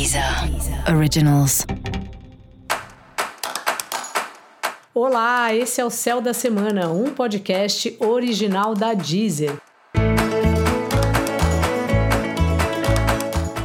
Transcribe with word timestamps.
Deezer 0.00 0.24
Originals. 0.96 1.66
Olá, 4.94 5.54
esse 5.54 5.78
é 5.78 5.84
o 5.84 5.90
Céu 5.90 6.22
da 6.22 6.32
Semana, 6.32 6.88
um 6.88 7.10
podcast 7.10 7.94
original 8.00 8.74
da 8.74 8.94
Deezer. 8.94 9.52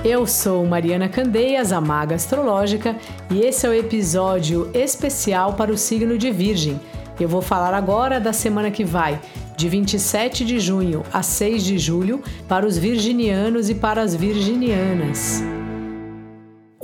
Eu 0.03 0.27
sou 0.27 0.65
Mariana 0.65 1.07
Candeias, 1.07 1.71
a 1.71 1.79
Maga 1.79 2.15
Astrológica, 2.15 2.97
e 3.31 3.39
esse 3.39 3.65
é 3.65 3.69
o 3.69 3.73
episódio 3.73 4.69
especial 4.73 5.53
para 5.53 5.71
o 5.71 5.77
signo 5.77 6.17
de 6.17 6.31
Virgem. 6.31 6.77
Eu 7.17 7.29
vou 7.29 7.41
falar 7.41 7.73
agora 7.73 8.19
da 8.19 8.33
semana 8.33 8.69
que 8.69 8.83
vai, 8.83 9.21
de 9.55 9.69
27 9.69 10.43
de 10.43 10.59
junho 10.59 11.01
a 11.13 11.23
6 11.23 11.63
de 11.63 11.77
julho, 11.77 12.21
para 12.45 12.67
os 12.67 12.77
virginianos 12.77 13.69
e 13.69 13.75
para 13.75 14.01
as 14.01 14.13
virginianas. 14.13 15.54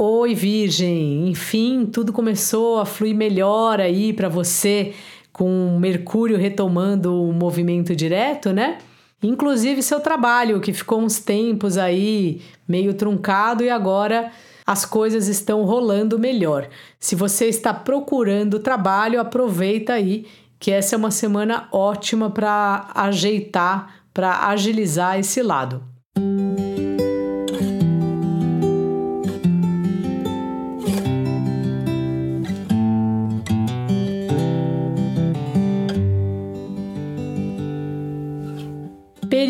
Oi, 0.03 0.33
Virgem! 0.33 1.29
Enfim, 1.29 1.85
tudo 1.85 2.11
começou 2.11 2.79
a 2.79 2.87
fluir 2.87 3.13
melhor 3.15 3.79
aí 3.79 4.11
para 4.11 4.27
você, 4.27 4.95
com 5.31 5.77
Mercúrio 5.79 6.39
retomando 6.39 7.23
o 7.23 7.31
movimento 7.31 7.95
direto, 7.95 8.51
né? 8.51 8.79
Inclusive 9.21 9.83
seu 9.83 9.99
trabalho, 9.99 10.59
que 10.59 10.73
ficou 10.73 10.99
uns 11.03 11.19
tempos 11.19 11.77
aí 11.77 12.41
meio 12.67 12.95
truncado 12.95 13.63
e 13.63 13.69
agora 13.69 14.31
as 14.65 14.85
coisas 14.85 15.27
estão 15.27 15.65
rolando 15.65 16.17
melhor. 16.17 16.67
Se 16.99 17.15
você 17.15 17.45
está 17.45 17.71
procurando 17.71 18.57
trabalho, 18.57 19.21
aproveita 19.21 19.93
aí 19.93 20.25
que 20.59 20.71
essa 20.71 20.95
é 20.95 20.97
uma 20.97 21.11
semana 21.11 21.67
ótima 21.71 22.27
para 22.31 22.89
ajeitar, 22.95 24.01
para 24.11 24.47
agilizar 24.47 25.19
esse 25.19 25.43
lado. 25.43 25.90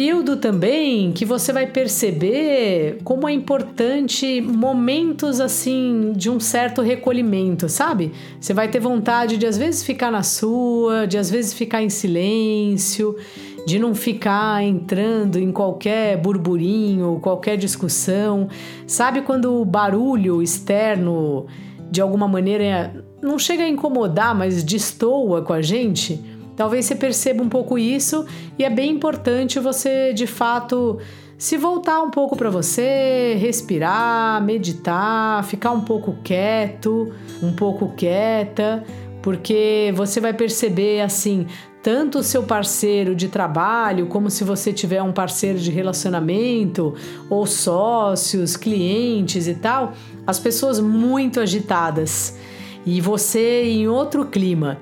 Período 0.02 0.36
também 0.38 1.12
que 1.12 1.24
você 1.24 1.54
vai 1.54 1.68
perceber 1.68 2.98
como 3.04 3.30
é 3.30 3.32
importante 3.32 4.42
momentos 4.42 5.40
assim 5.40 6.12
de 6.16 6.28
um 6.28 6.40
certo 6.40 6.82
recolhimento, 6.82 7.70
sabe? 7.70 8.12
Você 8.40 8.52
vai 8.52 8.68
ter 8.68 8.80
vontade 8.80 9.38
de 9.38 9.46
às 9.46 9.60
vezes 9.60 9.84
ficar 9.84 10.10
na 10.10 10.24
sua, 10.24 11.06
de 11.06 11.20
às 11.20 11.30
vezes 11.30 11.54
ficar 11.54 11.84
em 11.84 11.90
silêncio, 11.90 13.16
de 13.68 13.78
não 13.78 13.94
ficar 13.94 14.64
entrando 14.64 15.38
em 15.38 15.52
qualquer 15.52 16.18
burburinho, 16.18 17.20
qualquer 17.22 17.56
discussão. 17.56 18.48
Sabe 18.88 19.22
quando 19.22 19.62
o 19.62 19.64
barulho 19.64 20.42
externo 20.42 21.46
de 21.92 22.02
alguma 22.02 22.28
maneira 22.28 23.06
não 23.22 23.38
chega 23.38 23.66
a 23.66 23.70
incomodar, 23.70 24.34
mas 24.34 24.64
destoa 24.64 25.44
com 25.44 25.54
a 25.54 25.62
gente? 25.62 26.41
Talvez 26.62 26.86
você 26.86 26.94
perceba 26.94 27.42
um 27.42 27.50
pouco 27.50 27.76
isso 27.76 28.24
e 28.56 28.64
é 28.64 28.70
bem 28.70 28.92
importante 28.92 29.60
você, 29.60 30.14
de 30.14 30.28
fato, 30.28 31.00
se 31.36 31.58
voltar 31.58 32.04
um 32.04 32.12
pouco 32.12 32.38
para 32.38 32.52
você, 32.52 33.36
respirar, 33.40 34.44
meditar, 34.44 35.44
ficar 35.44 35.72
um 35.72 35.82
pouco 35.82 36.18
quieto, 36.24 37.12
um 37.42 37.52
pouco 37.52 37.96
quieta, 37.96 38.84
porque 39.24 39.92
você 39.96 40.22
vai 40.22 40.34
perceber 40.34 41.02
assim, 41.02 41.48
tanto 41.82 42.20
o 42.20 42.24
seu 42.24 42.44
parceiro 42.44 43.16
de 43.16 43.28
trabalho, 43.28 44.06
como 44.06 44.30
se 44.30 44.44
você 44.44 44.72
tiver 44.72 45.02
um 45.02 45.12
parceiro 45.12 45.58
de 45.58 45.72
relacionamento, 45.72 46.94
ou 47.28 47.48
sócios, 47.48 48.56
clientes 48.56 49.48
e 49.48 49.56
tal, 49.56 49.94
as 50.28 50.38
pessoas 50.38 50.80
muito 50.80 51.40
agitadas 51.40 52.38
e 52.86 53.02
você 53.02 53.64
em 53.64 53.88
outro 53.88 54.28
clima, 54.28 54.78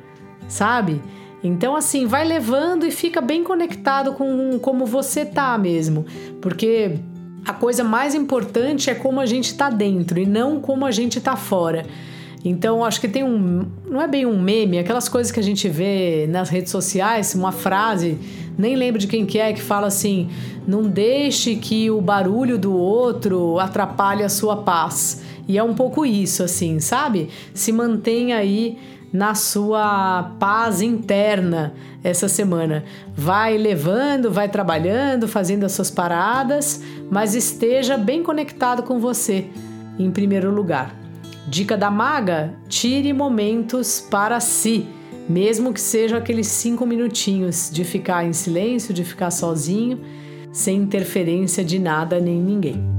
sabe? 0.45 1.01
Então, 1.43 1.75
assim, 1.75 2.05
vai 2.05 2.25
levando 2.25 2.85
e 2.85 2.91
fica 2.91 3.21
bem 3.21 3.43
conectado 3.43 4.13
com 4.13 4.59
como 4.59 4.85
você 4.85 5.25
tá 5.25 5.57
mesmo. 5.57 6.05
Porque 6.41 6.97
a 7.45 7.53
coisa 7.53 7.83
mais 7.83 8.13
importante 8.13 8.89
é 8.89 8.95
como 8.95 9.19
a 9.19 9.25
gente 9.25 9.55
tá 9.55 9.69
dentro 9.69 10.19
e 10.19 10.25
não 10.25 10.59
como 10.59 10.85
a 10.85 10.91
gente 10.91 11.21
tá 11.21 11.35
fora. 11.35 11.85
Então, 12.43 12.83
acho 12.85 13.01
que 13.01 13.07
tem 13.07 13.23
um. 13.23 13.65
Não 13.89 14.01
é 14.01 14.07
bem 14.07 14.25
um 14.25 14.39
meme, 14.41 14.79
aquelas 14.79 15.09
coisas 15.09 15.31
que 15.31 15.39
a 15.39 15.43
gente 15.43 15.67
vê 15.67 16.25
nas 16.29 16.49
redes 16.49 16.71
sociais, 16.71 17.35
uma 17.35 17.51
frase, 17.51 18.17
nem 18.57 18.75
lembro 18.75 18.99
de 18.99 19.07
quem 19.07 19.25
que 19.25 19.37
é, 19.39 19.51
que 19.51 19.61
fala 19.61 19.87
assim: 19.87 20.29
não 20.65 20.83
deixe 20.83 21.55
que 21.55 21.91
o 21.91 21.99
barulho 21.99 22.57
do 22.57 22.73
outro 22.73 23.59
atrapalhe 23.59 24.23
a 24.23 24.29
sua 24.29 24.57
paz. 24.57 25.21
E 25.47 25.57
é 25.57 25.63
um 25.63 25.73
pouco 25.73 26.05
isso, 26.05 26.43
assim, 26.43 26.79
sabe? 26.79 27.29
Se 27.53 27.71
mantenha 27.71 28.37
aí 28.37 28.77
na 29.11 29.33
sua 29.35 30.35
paz 30.39 30.81
interna 30.81 31.73
essa 32.03 32.27
semana. 32.27 32.83
Vai 33.15 33.57
levando, 33.57 34.31
vai 34.31 34.47
trabalhando, 34.47 35.27
fazendo 35.27 35.65
as 35.65 35.71
suas 35.71 35.91
paradas, 35.91 36.81
mas 37.09 37.35
esteja 37.35 37.97
bem 37.97 38.23
conectado 38.23 38.83
com 38.83 38.99
você 38.99 39.47
em 39.97 40.11
primeiro 40.11 40.51
lugar. 40.51 40.95
Dica 41.47 41.75
da 41.75 41.89
maga: 41.89 42.53
tire 42.67 43.11
momentos 43.11 43.99
para 43.99 44.39
si, 44.39 44.87
mesmo 45.27 45.73
que 45.73 45.81
sejam 45.81 46.17
aqueles 46.17 46.47
cinco 46.47 46.85
minutinhos 46.85 47.69
de 47.71 47.83
ficar 47.83 48.25
em 48.25 48.33
silêncio, 48.33 48.93
de 48.93 49.03
ficar 49.03 49.31
sozinho, 49.31 49.99
sem 50.51 50.77
interferência 50.77 51.63
de 51.63 51.79
nada 51.79 52.19
nem 52.19 52.39
ninguém. 52.39 52.98